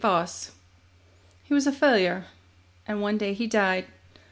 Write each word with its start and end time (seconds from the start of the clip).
COMPASSION 0.03 0.53
HE 1.43 1.53
was 1.53 1.67
a 1.67 1.71
failure, 1.71 2.25
and 2.87 3.03
one 3.03 3.19
day 3.19 3.35
he 3.35 3.45
died. 3.45 3.85